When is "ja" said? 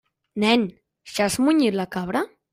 1.17-1.29